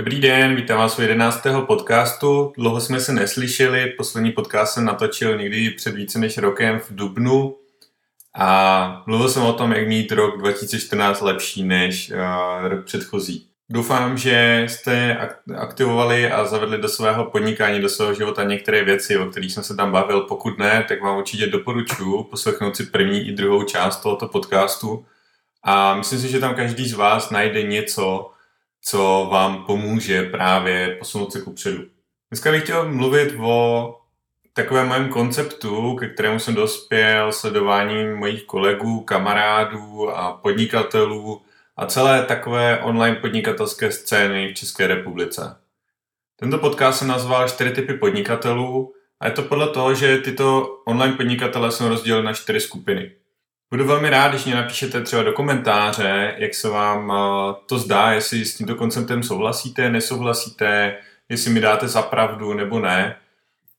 [0.00, 1.46] Dobrý den, vítám vás u 11.
[1.66, 2.52] podcastu.
[2.56, 7.56] Dlouho jsme se neslyšeli, poslední podcast jsem natočil někdy před více než rokem v Dubnu
[8.34, 13.46] a mluvil jsem o tom, jak mít rok 2014 lepší než uh, rok předchozí.
[13.70, 15.18] Doufám, že jste
[15.56, 19.76] aktivovali a zavedli do svého podnikání, do svého života některé věci, o kterých jsem se
[19.76, 20.20] tam bavil.
[20.20, 25.04] Pokud ne, tak vám určitě doporučuji poslechnout si první i druhou část tohoto podcastu.
[25.62, 28.30] A myslím si, že tam každý z vás najde něco,
[28.82, 31.82] co vám pomůže právě posunout se kupředu.
[32.30, 33.96] Dneska bych chtěl mluvit o
[34.52, 41.42] takovém mém konceptu, ke kterému jsem dospěl sledováním mojich kolegů, kamarádů a podnikatelů
[41.76, 45.56] a celé takové online podnikatelské scény v České republice.
[46.36, 51.16] Tento podcast jsem nazval čtyři typy podnikatelů a je to podle toho, že tyto online
[51.16, 53.12] podnikatele jsou rozděleny na čtyři skupiny.
[53.72, 58.12] Budu velmi rád, když mě napíšete třeba do komentáře, jak se vám eh, to zdá,
[58.12, 60.96] jestli s tímto konceptem souhlasíte, nesouhlasíte,
[61.28, 63.16] jestli mi dáte za pravdu nebo ne.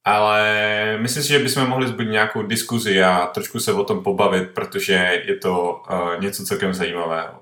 [0.04, 4.50] Ale myslím si, že bychom mohli zbudit nějakou diskuzi a trošku se o tom pobavit,
[4.50, 7.42] protože je to uh, něco celkem zajímavého.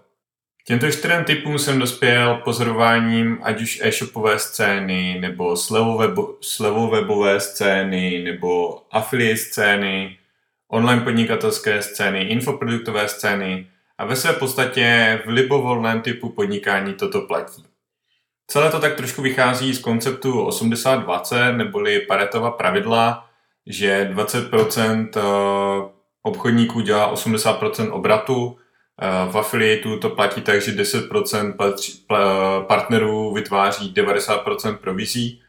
[0.65, 5.57] Těmto čtyřem typům jsem dospěl pozorováním ať už e-shopové scény, nebo
[6.41, 10.18] slevou webové scény, nebo affiliate scény,
[10.69, 13.67] online podnikatelské scény, infoproduktové scény
[13.97, 17.65] a ve své podstatě v libovolném typu podnikání toto platí.
[18.47, 23.29] Celé to tak trošku vychází z konceptu 80-20 neboli Paretova pravidla,
[23.65, 25.21] že 20% eh,
[26.21, 28.57] obchodníků dělá 80% obratu,
[29.01, 31.53] eh, v afiliatu to platí tak, že 10%
[32.67, 35.41] partnerů vytváří 90% provizí,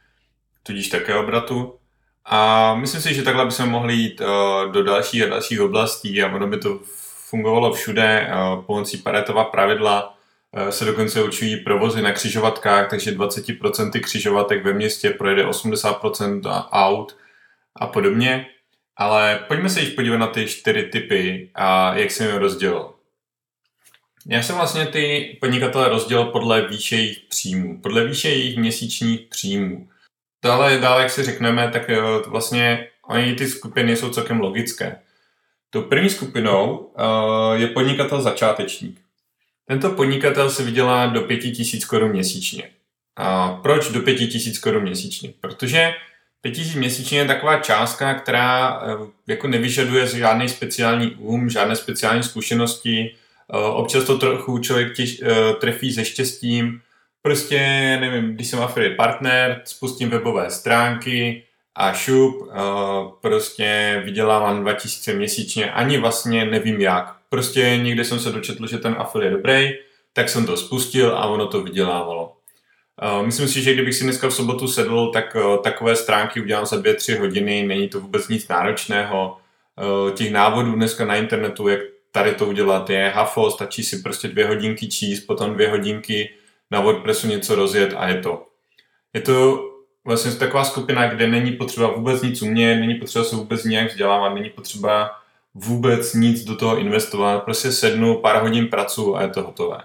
[0.62, 1.79] tudíž také obratu.
[2.24, 6.34] A myslím si, že takhle bychom mohli jít uh, do dalších a dalších oblastí a
[6.34, 6.80] ono by to
[7.28, 8.32] fungovalo všude.
[8.32, 10.18] Uh, pomocí Paretova pravidla
[10.52, 17.16] uh, se dokonce určují provozy na křižovatkách, takže 20% křižovatek ve městě projede 80% aut
[17.76, 18.46] a podobně.
[18.96, 22.92] Ale pojďme se již podívat na ty čtyři typy a jak jsem je rozdělil.
[24.26, 29.88] Já jsem vlastně ty podnikatele rozdělil podle výše jejich příjmů, podle výše jejich měsíčních příjmů.
[30.44, 34.96] Dále, dále, jak si řekneme, tak eh, vlastně oni ty skupiny jsou celkem logické.
[35.70, 39.00] Tou první skupinou uh, je podnikatel začátečník.
[39.66, 42.70] Tento podnikatel se vydělá do 5000 korun měsíčně.
[43.16, 45.32] A proč do 5000 korun měsíčně?
[45.40, 45.94] Protože
[46.40, 53.14] 5000 měsíčně je taková částka, která uh, jako nevyžaduje žádný speciální um, žádné speciální zkušenosti.
[53.52, 55.22] Občas to trochu člověk těž,
[55.60, 56.80] trefí se štěstím,
[57.22, 57.58] Prostě,
[58.00, 61.44] nevím, když jsem affiliate partner, spustím webové stránky
[61.74, 62.48] a šup, uh,
[63.20, 67.16] prostě vydělávám 2000 měsíčně, ani vlastně nevím jak.
[67.28, 69.70] Prostě někde jsem se dočetl, že ten affiliate je dobrý,
[70.12, 72.36] tak jsem to spustil a ono to vydělávalo.
[73.02, 76.66] Uh, myslím si, že kdybych si dneska v sobotu sedl, tak uh, takové stránky udělám
[76.66, 79.36] za 2-3 hodiny, není to vůbec nic náročného.
[80.14, 81.80] Těch návodů dneska na internetu, jak
[82.12, 86.30] tady to udělat, je hafo, stačí si prostě dvě hodinky číst, potom dvě hodinky
[86.70, 88.46] na WordPressu něco rozjet a je to.
[89.14, 89.66] Je to
[90.04, 94.34] vlastně taková skupina, kde není potřeba vůbec nic umět, není potřeba se vůbec nějak vzdělávat,
[94.34, 95.10] není potřeba
[95.54, 99.78] vůbec nic do toho investovat, prostě sednu, pár hodin pracu a je to hotové.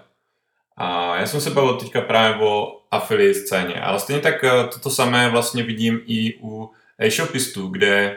[0.76, 4.90] A já jsem se bavil teďka právě o affiliate scéně, ale stejně tak eh, toto
[4.90, 8.16] samé vlastně vidím i u e-shopistů, kde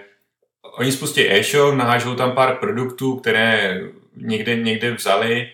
[0.78, 3.82] oni spustí e-shop, nahážou tam pár produktů, které
[4.16, 5.52] někde, někde vzali,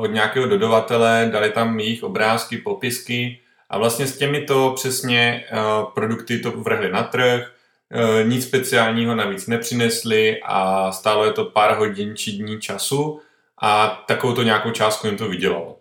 [0.00, 3.40] od nějakého dodavatele, dali tam jejich obrázky, popisky
[3.70, 5.56] a vlastně s těmito přesně eh,
[5.94, 7.52] produkty to vrhli na trh,
[7.90, 13.20] eh, nic speciálního navíc nepřinesli a stálo je to pár hodin či dní času
[13.62, 15.78] a takovou to nějakou částku jim to vydělalo.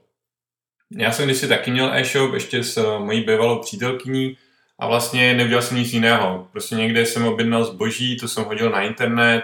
[0.98, 4.38] Já jsem kdysi taky měl e-shop ještě s mojí bývalou přítelkyní
[4.80, 6.48] a vlastně neudělal jsem nic jiného.
[6.52, 9.44] Prostě někde jsem objednal zboží, to jsem hodil na internet,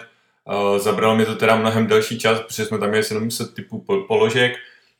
[0.52, 4.54] Uh, zabralo mi to teda mnohem delší čas, protože jsme tam měli 700 typů položek,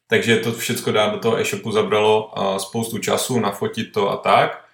[0.08, 4.66] takže to všechno dát do toho e-shopu zabralo uh, spoustu času, nafotit to a tak.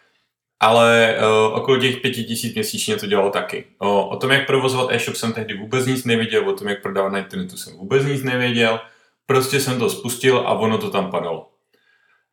[0.61, 3.65] Ale uh, okolo těch 5000 měsíčně to dělalo taky.
[3.77, 7.19] O tom, jak provozovat e-shop jsem tehdy vůbec nic nevěděl, o tom, jak prodávat na
[7.19, 8.79] internetu jsem vůbec nic nevěděl.
[9.25, 11.49] Prostě jsem to spustil a ono to tam padalo.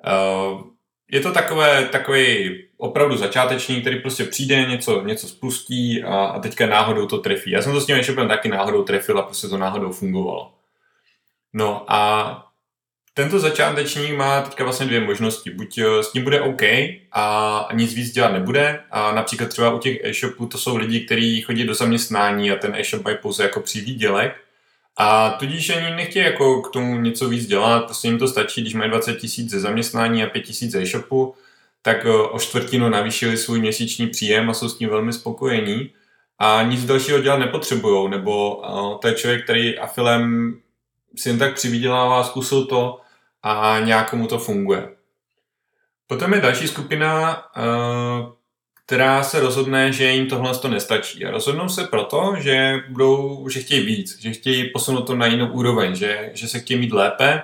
[0.07, 0.61] Uh,
[1.11, 6.67] je to takové, takový opravdu začáteční, který prostě přijde, něco, něco spustí a, a teďka
[6.67, 7.51] náhodou to trefí.
[7.51, 10.53] Já jsem to s tím e taky náhodou trefil a prostě to náhodou fungovalo.
[11.53, 12.43] No a
[13.15, 15.51] tento začátečník má teďka vlastně dvě možnosti.
[15.51, 16.63] Buď eh, s tím bude OK
[17.13, 18.81] a nic víc dělat nebude.
[18.91, 22.75] A například třeba u těch e-shopů to jsou lidi, kteří chodí do zaměstnání a ten
[22.75, 24.37] e-shop mají pouze jako přivýdělek.
[24.97, 28.75] A tudíž ani nechtějí jako k tomu něco víc dělat, prostě jim to stačí, když
[28.75, 31.35] mají 20 tisíc ze zaměstnání a 5 tisíc e-shopu,
[31.87, 35.91] tak eh, o čtvrtinu navýšili svůj měsíční příjem a jsou s tím velmi spokojení
[36.39, 40.55] a nic dalšího dělat nepotřebují, nebo uh, to je člověk, který afilem
[41.17, 43.01] si jen tak přivydělává, zkusil to
[43.43, 44.89] a nějakomu to funguje.
[46.07, 48.33] Potom je další skupina, uh,
[48.87, 51.25] která se rozhodne, že jim tohle to nestačí.
[51.25, 55.47] A rozhodnou se proto, že, budou, že chtějí víc, že chtějí posunout to na jinou
[55.53, 57.43] úroveň, že, že se chtějí mít lépe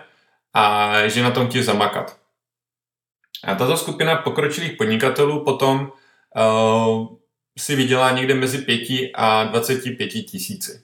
[0.55, 2.22] a že na tom chtějí zamakat.
[3.45, 5.93] A tato skupina pokročilých podnikatelů potom
[6.37, 7.07] uh,
[7.59, 10.83] si vydělá někde mezi 5 a 25 tisíci.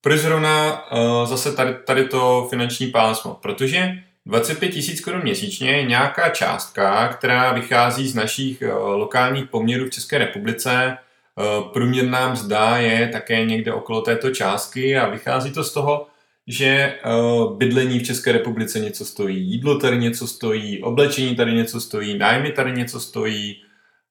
[0.00, 3.34] Proč zrovna uh, zase tady, tady to finanční pásmo?
[3.34, 9.86] Protože 25 tisíc korun měsíčně je nějaká částka, která vychází z našich uh, lokálních poměrů
[9.86, 10.98] v České republice.
[11.36, 16.06] Uh, průměrná mzda je také někde okolo této částky a vychází to z toho,
[16.46, 21.80] že uh, bydlení v České republice něco stojí, jídlo tady něco stojí, oblečení tady něco
[21.80, 23.62] stojí, nájmy tady něco stojí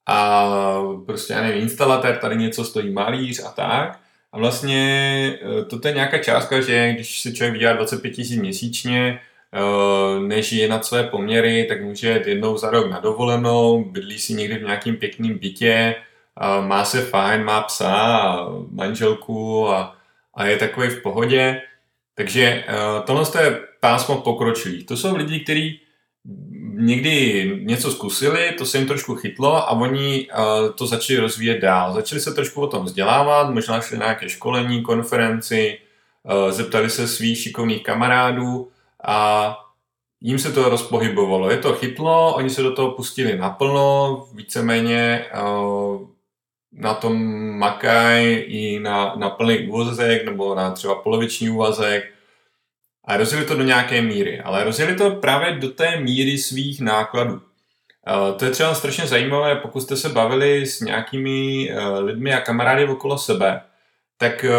[0.06, 0.50] a
[1.06, 4.00] prostě, já nevím, instalatér tady něco stojí, malíř a tak.
[4.32, 9.20] A vlastně uh, toto je nějaká částka, že když se člověk vydělá 25 tisíc měsíčně,
[9.54, 14.20] uh, než je na své poměry, tak může jít jednou za rok na dovolenou, bydlí
[14.20, 15.96] si někdy v nějakým pěkným bytě,
[16.62, 18.36] má se fajn, má psa,
[18.72, 19.96] manželku a,
[20.34, 21.62] a je takový v pohodě.
[22.15, 24.85] Takže uh, tohle je pásmo pokročilých.
[24.85, 25.79] To jsou lidi, kteří
[26.73, 31.94] někdy něco zkusili, to se jim trošku chytlo a oni uh, to začali rozvíjet dál.
[31.94, 35.77] Začali se trošku o tom vzdělávat, možná šli na nějaké školení, konferenci,
[36.23, 38.69] uh, zeptali se svých šikovných kamarádů
[39.03, 39.57] a
[40.21, 41.50] jim se to rozpohybovalo.
[41.51, 45.25] Je to chytlo, oni se do toho pustili naplno, víceméně
[46.75, 47.18] na tom
[47.57, 52.12] makají i na, na plný úvazek nebo na třeba poloviční úvazek
[53.06, 57.42] a rozjeli to do nějaké míry, ale rozjeli to právě do té míry svých nákladů.
[58.38, 62.88] To je třeba strašně zajímavé, pokud jste se bavili s nějakými eh, lidmi a kamarády
[62.88, 63.62] okolo sebe,
[64.18, 64.50] tak eh,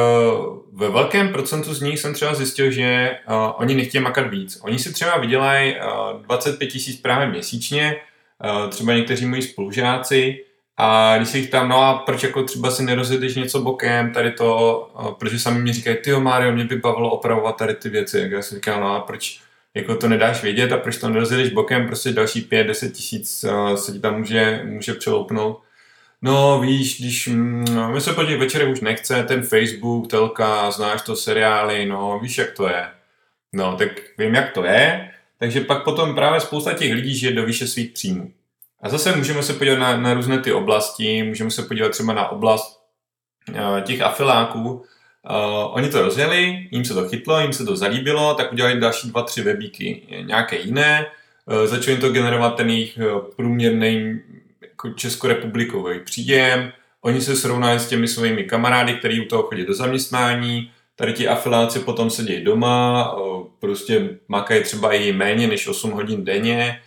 [0.72, 3.18] ve velkém procentu z nich jsem třeba zjistil, že eh,
[3.56, 4.58] oni nechtějí makat víc.
[4.62, 5.76] Oni si třeba vydělají
[6.22, 7.96] 25 tisíc právě měsíčně,
[8.68, 10.44] třeba někteří moji spolužáci,
[10.76, 14.32] a když se jich tam, no a proč jako třeba si nerozjedeš něco bokem, tady
[14.32, 18.18] to, protože sami mi říkají, ty Mario, mě by bavilo opravovat tady ty věci.
[18.18, 19.40] Jak já si říkám, no a proč
[19.74, 23.44] jako to nedáš vědět a proč to nerozjedeš bokem, prostě další 5-10 tisíc
[23.74, 25.62] se ti tam může, může přeloupnout.
[26.22, 27.30] No víš, když
[27.74, 32.20] no, my se po těch večerech už nechce, ten Facebook, telka, znáš to, seriály, no
[32.22, 32.84] víš, jak to je.
[33.52, 33.88] No, tak
[34.18, 37.90] vím, jak to je, takže pak potom právě spousta těch lidí žije do výše svých
[37.90, 38.32] příjmů.
[38.86, 42.28] A zase můžeme se podívat na, na různé ty oblasti, můžeme se podívat třeba na
[42.28, 42.80] oblast
[43.48, 44.70] uh, těch afiláků.
[44.70, 44.82] Uh,
[45.70, 49.22] oni to rozjeli, jim se to chytlo, jim se to zalíbilo, tak udělali další dva,
[49.22, 51.06] tři webíky nějaké jiné,
[51.64, 52.98] začali jim to generovat ten jejich
[53.36, 54.20] průměrný
[54.62, 59.74] jako českorepublikový příjem, oni se srovnali s těmi svými kamarády, kteří u toho chodí do
[59.74, 63.14] zaměstnání, tady ti afiláci potom sedějí doma,
[63.60, 66.80] prostě makají třeba i méně než 8 hodin denně,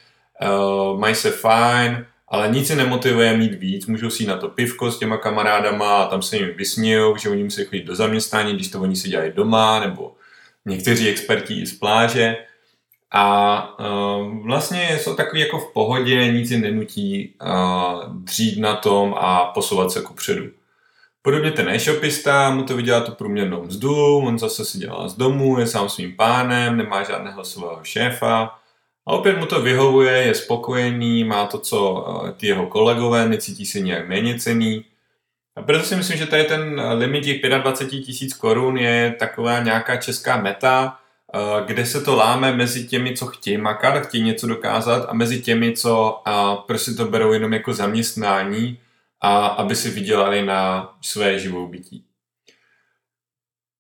[0.44, 4.92] uh, mají se fajn, ale nic se nemotivuje mít víc, můžou si na to pivko
[4.92, 8.68] s těma kamarádama a tam se jim vysmějou, že oni musí chodit do zaměstnání, když
[8.68, 10.16] to oni si dělají doma, nebo
[10.66, 12.38] někteří experti i z pláže.
[13.12, 19.16] A uh, vlastně jsou takový jako v pohodě, nic je nenutí uh, dřít na tom
[19.18, 20.46] a posouvat se kupředu.
[21.22, 25.60] Podobně ten e-shopista, mu to vydělá tu průměrnou mzdu, on zase si dělá z domu,
[25.60, 28.60] je sám svým pánem, nemá žádného svého šéfa,
[29.10, 33.66] a opět mu to vyhovuje, je spokojený, má to, co eh, ty jeho kolegové, necítí
[33.66, 34.86] se nějak méně cený.
[35.56, 39.98] A proto si myslím, že tady ten limit těch 25 tisíc korun je taková nějaká
[39.98, 41.00] česká meta,
[41.34, 45.42] eh, kde se to láme mezi těmi, co chtějí makat, chtějí něco dokázat a mezi
[45.42, 46.22] těmi, co
[46.68, 48.80] prostě to berou jenom jako zaměstnání
[49.22, 52.09] a aby si vydělali na své živobytí.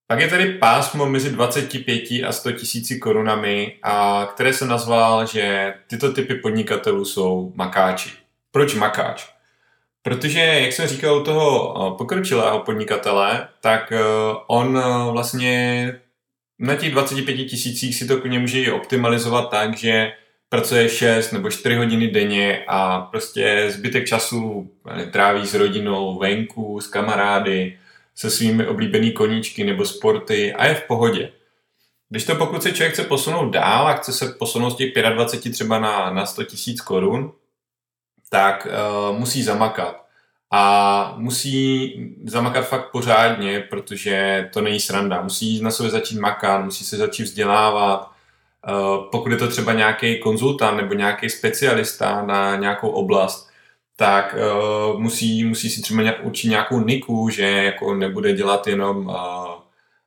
[0.10, 5.74] Pak je tady pásmo mezi 25 a 100 tisíci korunami, a které jsem nazval, že
[5.88, 8.10] tyto typy podnikatelů jsou makáči.
[8.51, 9.25] Proč makáč?
[10.01, 14.00] Protože, jak jsem říkal u toho eh, pokročilého podnikatele, tak eh,
[14.48, 15.94] on eh, vlastně
[16.60, 20.12] na těch 25 tisících si to klidně může optimalizovat tak, že
[20.50, 24.72] pracuje 6 nebo 4 hodiny denně a prostě zbytek času
[25.12, 27.78] tráví s rodinou, venku, s kamarády,
[28.20, 31.32] se svými oblíbený koníčky nebo sporty a je v pohodě.
[32.10, 35.52] Když to pokud se člověk chce posunout dál a chce se posunout z těch 25
[35.52, 37.32] třeba na, na 100 tisíc korun,
[38.30, 40.06] tak uh, musí zamakat.
[40.52, 41.94] A musí
[42.26, 45.22] zamakat fakt pořádně, protože to není sranda.
[45.22, 48.12] Musí na sebe začít makat, musí se začít vzdělávat,
[49.12, 53.49] pokud je to třeba nějaký konzultant nebo nějaký specialista na nějakou oblast,
[54.00, 59.15] tak uh, musí, musí si třeba učit nějakou niku, že jako nebude dělat jenom uh,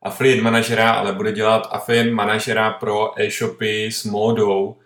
[0.02, 4.76] affiliate manažera, ale bude dělat affiliate manažera pro e-shopy s módou,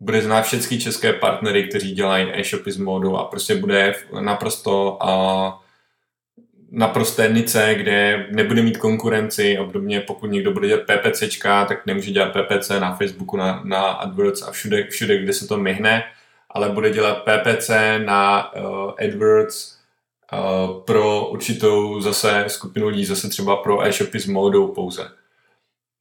[0.00, 5.52] bude znát všechny české partnery, kteří dělají e-shopy s módou a prostě bude naprosto uh,
[6.70, 12.32] naprosté nice, kde nebude mít konkurenci, obdobně pokud někdo bude dělat PPCčka, tak nemůže dělat
[12.32, 16.04] PPC na Facebooku, na, na AdWords a všude, všude, kde se to myhne,
[16.50, 17.70] ale bude dělat PPC
[18.04, 19.78] na uh, AdWords
[20.32, 25.10] uh, pro určitou zase skupinu lidí, zase třeba pro e-shopy s módou pouze.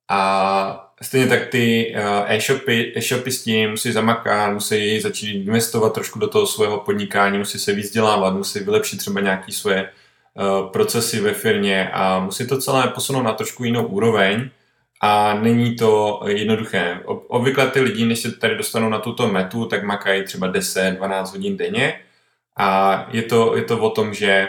[0.10, 6.20] A stejně tak ty uh, e-shopy, e-shopy s tím musí zamakat, musí začít investovat trošku
[6.20, 7.98] do toho svého podnikání, musí se víc
[8.32, 9.89] musí vylepšit třeba nějaké svoje
[10.34, 14.50] uh, procesy ve firmě a musí to celé posunout na trošku jinou úroveň
[15.01, 17.00] a není to jednoduché.
[17.06, 21.58] Obvykle ty lidi, než se tady dostanou na tuto metu, tak makají třeba 10-12 hodin
[21.58, 22.00] denně
[22.58, 24.48] a je to, je to o tom, že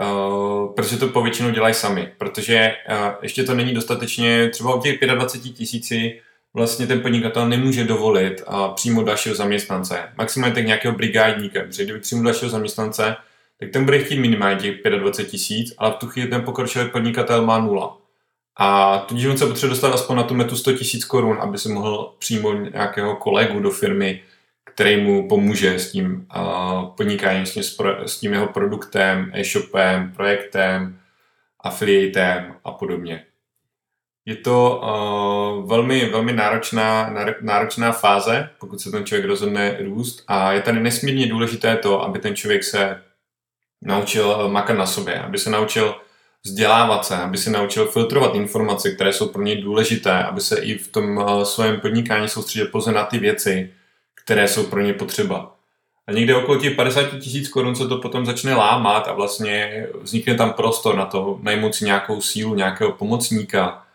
[0.00, 5.00] uh, protože to povětšinou dělají sami, protože uh, ještě to není dostatečně, třeba od těch
[5.00, 6.20] 25 tisíci
[6.54, 10.08] vlastně ten podnikatel nemůže dovolit uh, přímo dalšího zaměstnance.
[10.16, 13.16] Maximálně tak nějakého brigádníka, protože kdyby přímo dalšího zaměstnance,
[13.60, 17.46] tak ten bude chtít minimálně těch 25 tisíc, ale v tu chvíli ten pokročilý podnikatel
[17.46, 18.01] má nula.
[18.56, 21.68] A tudíž on se potřebuje dostat aspoň na tu metu 100 tisíc korun, aby si
[21.68, 24.22] mohl přímo nějakého kolegu do firmy,
[24.64, 27.62] který mu pomůže s tím uh, podnikáním, s tím,
[28.06, 31.00] s tím jeho produktem, e-shopem, projektem,
[31.60, 33.24] afiliatem a podobně.
[34.24, 40.52] Je to uh, velmi, velmi náročná, náročná fáze, pokud se ten člověk rozhodne růst a
[40.52, 43.02] je tady nesmírně důležité to, aby ten člověk se
[43.82, 45.94] naučil makat na sobě, aby se naučil
[46.44, 50.78] vzdělávat se, aby se naučil filtrovat informace, které jsou pro něj důležité, aby se i
[50.78, 53.72] v tom uh, svém podnikání soustředil pouze na ty věci,
[54.24, 55.56] které jsou pro ně potřeba.
[56.06, 60.34] A někde okolo těch 50 tisíc korun se to potom začne lámat a vlastně vznikne
[60.34, 63.86] tam prostor na to najmout si nějakou sílu, nějakého pomocníka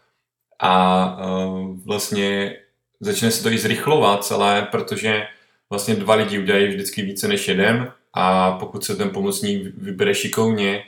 [0.59, 2.57] a uh, vlastně
[2.99, 5.27] začne se to i zrychlovat celé, protože
[5.69, 10.83] vlastně dva lidi udělají vždycky více než jeden a pokud se ten pomocník vybere šikovně,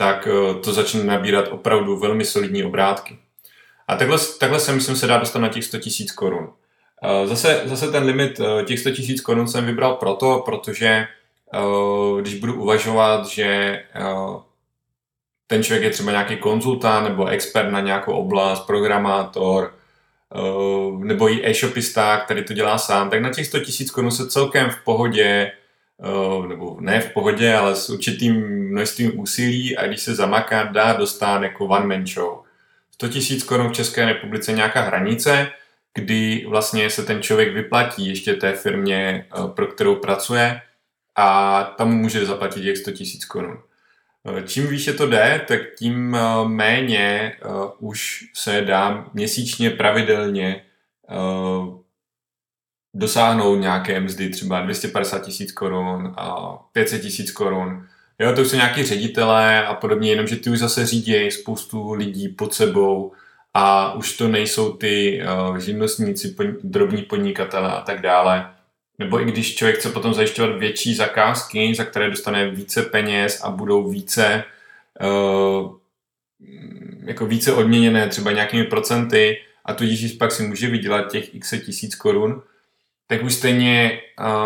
[0.00, 3.18] tak uh, to začne nabírat opravdu velmi solidní obrátky.
[3.88, 6.52] A takhle, takhle se myslím se dá dostat na těch 100 tisíc korun.
[7.02, 12.20] Eh, zase, zase ten limit eh, těch 100 000 korun jsem vybral proto, protože eh,
[12.20, 13.82] když budu uvažovat, že
[15.46, 19.74] ten člověk je třeba nějaký konzultant nebo expert na nějakou oblast, programátor,
[20.98, 24.70] nebo i e-shopista, který to dělá sám, tak na těch 100 000 korun se celkem
[24.70, 25.52] v pohodě,
[26.48, 28.34] nebo ne v pohodě, ale s určitým
[28.70, 32.42] množstvím úsilí a když se zamaká, dá dostat jako one man show.
[32.90, 35.50] 100 000 korun v České republice nějaká hranice,
[35.94, 40.60] kdy vlastně se ten člověk vyplatí ještě té firmě, eh, pro kterou pracuje
[41.16, 43.58] a tam může zaplatit těch 100 tisíc korun.
[44.38, 47.36] Eh, čím výše to jde, tak tím eh, méně
[47.78, 50.64] už se dá měsíčně pravidelně
[52.94, 57.86] dosáhnout nějaké mzdy, třeba 250 tisíc korun a 500 tisíc korun.
[58.18, 62.54] Jo, to jsou nějaký ředitelé a podobně, jenomže ty už zase řídí spoustu lidí pod
[62.54, 63.12] sebou,
[63.54, 68.50] a už to nejsou ty uh, živnostníci, drobní podnikatele a tak dále.
[68.98, 73.50] Nebo i když člověk chce potom zajišťovat větší zakázky, za které dostane více peněz a
[73.50, 74.44] budou více
[75.00, 75.76] uh,
[77.04, 81.94] jako více odměněné třeba nějakými procenty a tudíž pak si může vydělat těch x tisíc
[81.94, 82.42] korun,
[83.10, 84.00] tak už stejně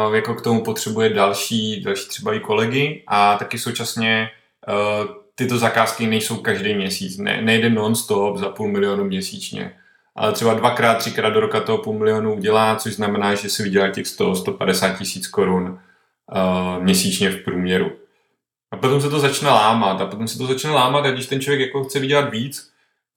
[0.06, 4.30] uh, jako k tomu potřebuje další, další třeba i kolegy a taky současně
[4.68, 9.76] uh, tyto zakázky nejsou každý měsíc, ne, nejde non-stop za půl milionu měsíčně,
[10.16, 13.88] ale třeba dvakrát, třikrát do roka toho půl milionu udělá, což znamená, že si vydělá
[13.88, 17.92] těch 100-150 tisíc korun uh, měsíčně v průměru.
[18.70, 21.40] A potom se to začne lámat a potom se to začne lámat a když ten
[21.40, 22.70] člověk jako chce vydělat víc,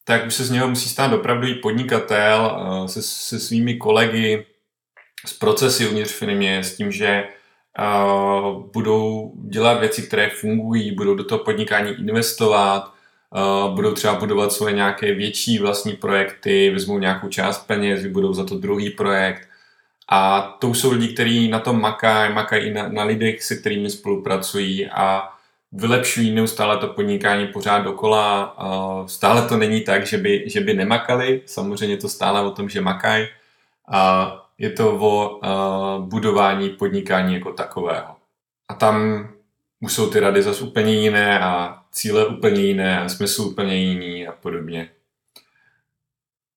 [0.04, 4.46] tak už se z něho musí stát opravdu podnikatel uh, se, se svými kolegy,
[5.26, 7.28] s procesy uvnitř firmě, s tím, že
[7.80, 12.94] uh, budou dělat věci, které fungují, budou do toho podnikání investovat,
[13.68, 18.44] uh, budou třeba budovat svoje nějaké větší vlastní projekty, vezmou nějakou část peněz, vybudou za
[18.44, 19.48] to druhý projekt.
[20.10, 24.88] A to jsou lidi, kteří na tom makají, makají na, na lidech, se kterými spolupracují
[24.88, 25.30] a
[25.72, 28.58] vylepšují neustále to podnikání pořád dokola.
[28.58, 32.70] Uh, stále to není tak, že by, že by nemakali, samozřejmě to stále o tom,
[32.70, 33.28] že makají.
[33.92, 38.16] A je to o uh, budování podnikání jako takového.
[38.70, 39.28] A tam
[39.80, 44.28] už jsou ty rady zase úplně jiné a cíle úplně jiné a smysl úplně jiný
[44.28, 44.90] a podobně.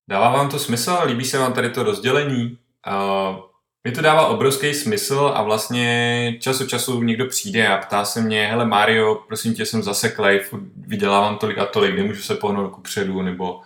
[0.09, 0.97] Dává vám to smysl?
[1.05, 2.57] Líbí se vám tady to rozdělení?
[2.87, 3.39] Uh,
[3.83, 8.21] mi to dává obrovský smysl a vlastně čas od času někdo přijde a ptá se
[8.21, 10.41] mě, hele Mario, prosím tě, jsem zaseklej,
[10.75, 13.61] vydělávám tolik a tolik, nemůžu se pohnout ku předu, nebo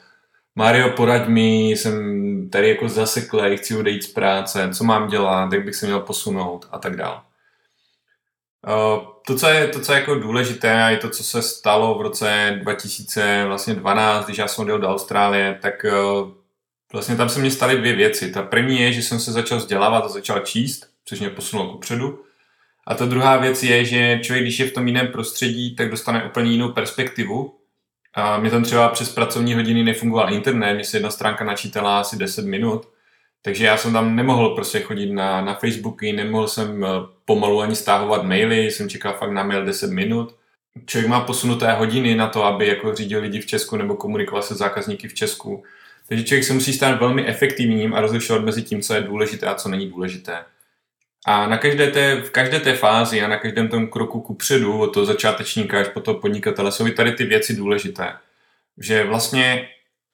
[0.56, 5.66] Mario, poraď mi, jsem tady jako zaseklej, chci odejít z práce, co mám dělat, jak
[5.66, 7.22] bych se měl posunout a tak dále.
[9.28, 12.02] To, co je, to, co je jako důležité, a je to, co se stalo v
[12.02, 15.86] roce 2012, když já jsem odjel do Austrálie, tak
[16.94, 18.32] vlastně tam se mě staly dvě věci.
[18.32, 22.24] Ta první je, že jsem se začal vzdělávat a začal číst, což mě posunulo kupředu.
[22.88, 26.26] A ta druhá věc je, že člověk, když je v tom jiném prostředí, tak dostane
[26.26, 27.60] úplně jinou perspektivu.
[28.16, 32.18] A mě tam třeba přes pracovní hodiny nefungoval internet, mě se jedna stránka načítala asi
[32.18, 32.88] 10 minut,
[33.42, 36.88] takže já jsem tam nemohl prostě chodit na, na Facebooky, nemohl jsem eh,
[37.26, 40.36] pomalu ani stahovat maily, jsem čekal fakt na mail 10 minut.
[40.86, 44.56] Člověk má posunuté hodiny na to, aby jako řídil lidi v Česku nebo komunikoval se
[44.56, 45.64] zákazníky v Česku.
[46.08, 49.56] Takže člověk se musí stát velmi efektivním a rozlišovat mezi tím, co je důležité a
[49.56, 50.38] co není důležité.
[51.26, 54.80] A na každé té, v každé té fázi a na každém tom kroku ku předu,
[54.80, 58.14] od toho začátečníka až po toho podnikatele, jsou tady ty věci důležité.
[58.78, 59.68] Že vlastně,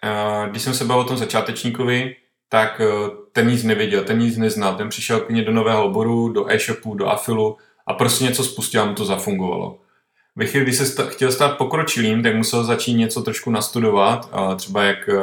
[0.03, 2.15] eh, když jsem se bavil o tom začátečníkovi,
[2.49, 6.51] tak eh, ten nic nevěděl, ten nic neznal, ten přišel k do nového oboru, do
[6.51, 9.79] e-shopu, do afilu a prostě něco spustil a mu to zafungovalo.
[10.35, 14.83] Ve chvíli, kdy se sta- chtěl stát pokročilým, tak musel začít něco trošku nastudovat, třeba
[14.83, 15.17] jak eh,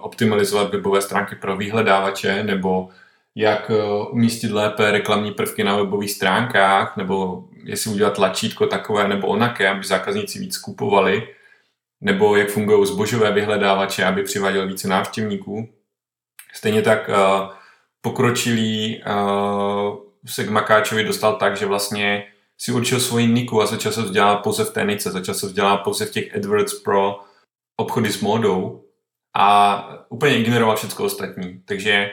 [0.00, 2.88] optimalizovat webové stránky pro vyhledávače, nebo
[3.34, 9.26] jak eh, umístit lépe reklamní prvky na webových stránkách, nebo jestli udělat tlačítko takové nebo
[9.26, 11.28] onaké, aby zákazníci víc kupovali,
[12.00, 15.68] nebo jak fungují zbožové vyhledávače, aby přiváděl více návštěvníků.
[16.54, 17.14] Stejně tak uh,
[18.00, 22.26] pokročilý uh, se k Makáčovi dostal tak, že vlastně
[22.58, 25.76] si určil svoji niku a začal se vzdělávat pouze v té nice, začal se vzdělávat
[25.76, 27.20] pouze v těch AdWords pro
[27.76, 28.84] obchody s módou
[29.36, 31.62] a úplně ignoroval všechno ostatní.
[31.64, 32.10] Takže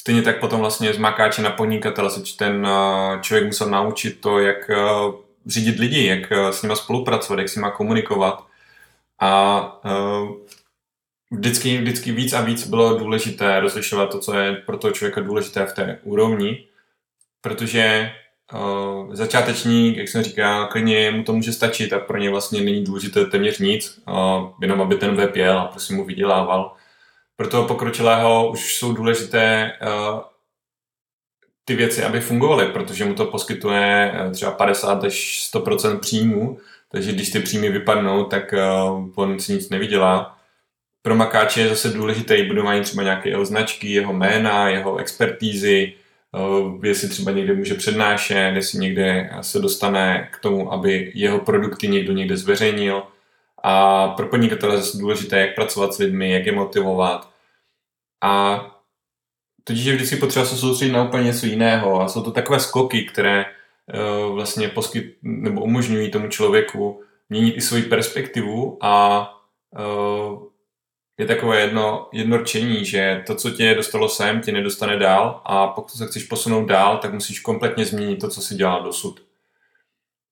[0.00, 4.38] stejně tak potom vlastně z makáče na podnikatele se ten uh, člověk musel naučit to,
[4.38, 5.14] jak uh,
[5.46, 8.46] řídit lidi, jak s nima spolupracovat, jak s nima komunikovat.
[9.20, 9.62] A
[11.30, 15.66] vždycky, vždycky víc a víc bylo důležité rozlišovat to, co je pro toho člověka důležité
[15.66, 16.64] v té úrovni,
[17.40, 18.12] protože
[19.12, 23.24] začátečník, jak jsem říkal, klidně mu to může stačit a pro ně vlastně není důležité
[23.24, 24.00] téměř nic,
[24.60, 26.76] jenom aby ten web jel a prostě mu vydělával.
[27.40, 30.20] Pro toho pokročilého už jsou důležité uh,
[31.64, 37.30] ty věci, aby fungovaly, protože mu to poskytuje třeba 50 až 100% příjmu, takže když
[37.30, 38.54] ty příjmy vypadnou, tak
[38.92, 40.40] uh, on si nic nevydělá
[41.02, 45.92] pro makáče je zase důležité budování třeba nějaké jeho značky, jeho jména, jeho expertízy,
[46.34, 51.88] eh, jestli třeba někde může přednášet, jestli někde se dostane k tomu, aby jeho produkty
[51.88, 53.02] někdo někde zveřejnil.
[53.62, 57.29] A pro podnikatele je zase důležité, jak pracovat s lidmi, jak je motivovat.
[58.22, 58.60] A
[59.64, 62.00] tudíž je vždycky potřeba se soustředit na úplně něco jiného.
[62.00, 67.60] A jsou to takové skoky, které uh, vlastně poskyt, nebo umožňují tomu člověku měnit i
[67.60, 69.24] svoji perspektivu a
[69.78, 70.42] uh,
[71.18, 75.66] je takové jedno, jedno rčení, že to, co tě dostalo sem, tě nedostane dál a
[75.66, 79.22] pokud se chceš posunout dál, tak musíš kompletně změnit to, co jsi dělal dosud.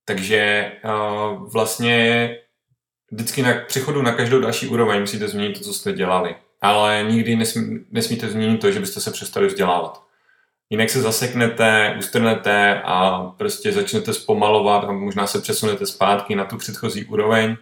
[0.05, 2.37] Takže uh, vlastně
[3.11, 6.37] vždycky na přechodu na každou další úroveň musíte změnit to, co jste dělali.
[6.61, 10.03] Ale nikdy nesmí, nesmíte změnit to, že byste se přestali vzdělávat.
[10.71, 16.57] Jinak se zaseknete, ustrnete a prostě začnete zpomalovat a možná se přesunete zpátky na tu
[16.57, 17.57] předchozí úroveň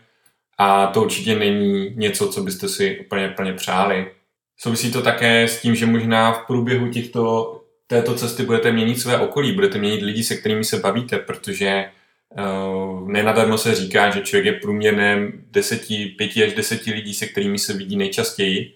[0.58, 4.12] a to určitě není něco, co byste si úplně plně přáli.
[4.56, 7.52] Souvisí to také s tím, že možná v průběhu těchto,
[7.86, 11.90] této cesty budete měnit své okolí, budete měnit lidi, se kterými se bavíte, protože
[12.38, 17.58] uh, nenadarmo se říká, že člověk je průměrem deseti, pěti až deseti lidí, se kterými
[17.58, 18.75] se vidí nejčastěji,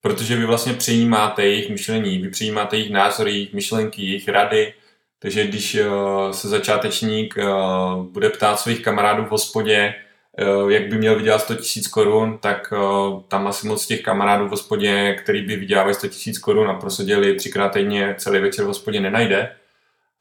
[0.00, 4.74] protože vy vlastně přijímáte jejich myšlení, vy přijímáte jejich názory, jejich myšlenky, jejich rady,
[5.18, 9.94] takže když uh, se začátečník uh, bude ptát svých kamarádů v hospodě,
[10.38, 14.46] Eh, jak by měl vydělat 100 000 korun, tak eh, tam asi moc těch kamarádů
[14.46, 18.68] v hospodě, který by vydělávali 100 000 korun a prosadili třikrát týdně celý večer v
[18.68, 19.56] hospodě nenajde.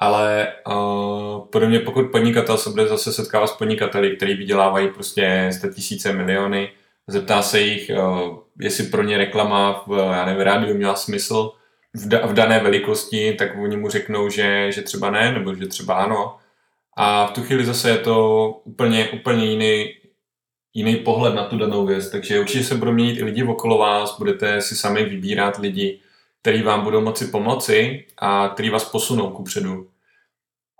[0.01, 5.67] Ale uh, podobně pokud podnikatel se bude zase setkávat s podnikateli, který vydělávají prostě 100
[5.67, 6.71] tisíce miliony,
[7.11, 11.51] zeptá se jich, uh, jestli pro ně reklama v, já nevím, rádiu měla smysl
[11.93, 15.67] v, da, v dané velikosti, tak oni mu řeknou, že, že třeba ne, nebo že
[15.67, 16.37] třeba ano.
[16.97, 19.93] A v tu chvíli zase je to úplně, úplně jiný,
[20.73, 24.17] jiný pohled na tu danou věc, takže určitě se budou měnit i lidi okolo vás,
[24.17, 25.99] budete si sami vybírat lidi,
[26.41, 29.87] který vám budou moci pomoci a který vás posunou ku předu.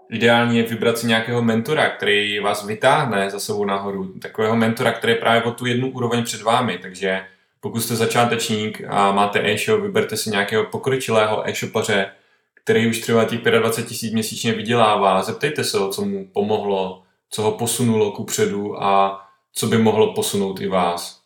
[0.10, 4.14] Ideální je vybrat si nějakého mentora, který vás vytáhne za sebou nahoru.
[4.20, 6.78] Takového mentora, který je právě o tu jednu úroveň před vámi.
[6.82, 7.26] Takže
[7.62, 12.12] Pokud jste začátečník a máte e-shop, vyberte si nějakého pokročilého e-shopaře,
[12.54, 15.24] který už třeba těch 25 tisíc měsíčně vydělává.
[15.24, 19.22] Zeptejte se ho, co mu pomohlo, co ho posunulo ku předu a
[19.54, 21.20] co by mohlo posunout i vás.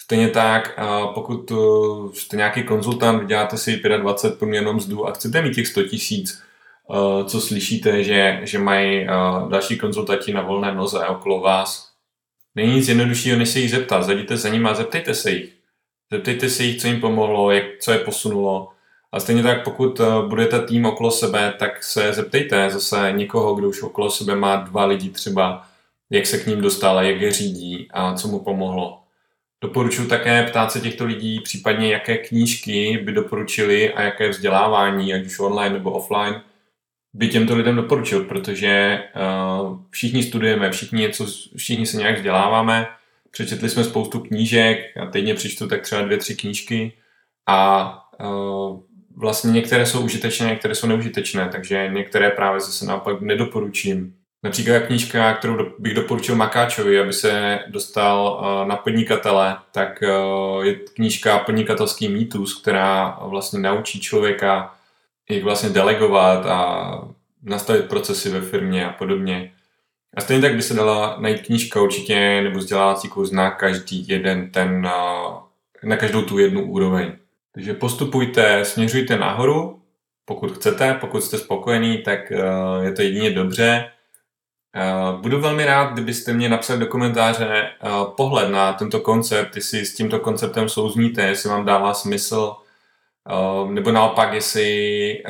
[0.00, 0.80] Stejně tak,
[1.14, 5.82] pokud uh, jste nějaký konzultant, vyděláte si 25 průměrnou mzdu a chcete mít těch 100
[5.82, 6.42] tisíc,
[7.26, 11.90] co slyšíte, že, že mají uh, další konzultanti na volné noze okolo vás,
[12.54, 14.02] není nic jednoduššího, než se jich zeptat.
[14.02, 15.52] Zajděte za nimi a zeptejte se jich.
[16.12, 18.68] Zeptejte se jich, co jim pomohlo, jak, co je posunulo.
[19.12, 23.82] A stejně tak, pokud budete tým okolo sebe, tak se zeptejte zase někoho, kdo už
[23.82, 25.66] okolo sebe má dva lidi třeba,
[26.10, 29.00] jak se k ním dostal, jak je řídí a co mu pomohlo.
[29.62, 35.26] Doporučuji také ptát se těchto lidí, případně jaké knížky by doporučili a jaké vzdělávání, ať
[35.26, 36.42] už online nebo offline,
[37.14, 39.02] by těmto lidem doporučil, protože
[39.60, 42.86] uh, všichni studujeme, všichni, něco, všichni se nějak vzděláváme,
[43.30, 46.92] přečetli jsme spoustu knížek, já týdně přečtu tak třeba dvě, tři knížky
[47.46, 48.80] a uh,
[49.16, 54.14] vlastně některé jsou užitečné, některé jsou neužitečné, takže některé právě zase naopak nedoporučím.
[54.42, 60.02] Například knížka, kterou bych doporučil Makáčovi, aby se dostal eh, na podnikatele, tak
[60.62, 64.74] je knížka Podnikatelský mýtus, která vlastně naučí člověka,
[65.30, 66.90] jak vlastně delegovat a
[67.42, 69.52] nastavit procesy ve firmě a podobně.
[70.16, 74.50] A stejně tak by se dala najít knížka určitě nebo vzdělávací kurz na každý jeden
[74.50, 74.88] ten,
[75.82, 77.12] na každou tu jednu úroveň.
[77.54, 79.82] Takže postupujte, směřujte nahoru,
[80.24, 82.32] pokud chcete, pokud jste spokojený, tak
[82.82, 83.90] je to jedině dobře
[84.76, 89.86] Uh, budu velmi rád, kdybyste mě napsali do komentáře uh, pohled na tento koncept, jestli
[89.86, 92.56] s tímto konceptem souzníte, jestli vám dává smysl,
[93.70, 95.22] nebo naopak, jestli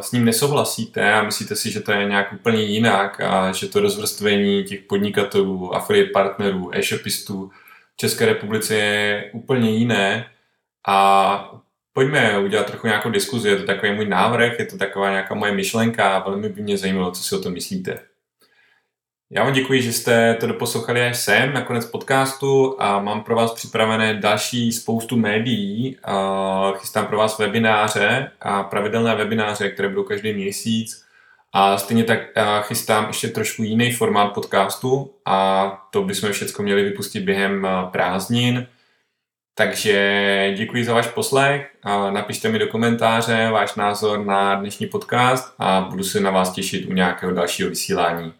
[0.00, 3.80] s ním nesouhlasíte a myslíte si, že to je nějak úplně jinak a že to
[3.80, 7.50] rozvrstvení těch podnikatelů, affiliate partnerů, e-shopistů
[7.94, 10.30] v České republice je úplně jiné
[10.86, 11.60] a
[11.92, 15.52] pojďme udělat trochu nějakou diskuzi, je to takový můj návrh, je to taková nějaká moje
[15.52, 18.07] myšlenka a velmi by mě zajímalo, co si o tom myslíte.
[19.30, 23.36] Já vám děkuji, že jste to doposlouchali až sem, na konec podcastu a mám pro
[23.36, 25.98] vás připravené další spoustu médií.
[26.78, 31.04] Chystám pro vás webináře a pravidelné webináře, které budou každý měsíc.
[31.52, 32.18] A stejně tak
[32.60, 38.66] chystám ještě trošku jiný formát podcastu a to bychom všechno měli vypustit během prázdnin.
[39.54, 41.70] Takže děkuji za váš poslech
[42.10, 46.86] napište mi do komentáře váš názor na dnešní podcast a budu se na vás těšit
[46.88, 48.32] u nějakého dalšího vysílání.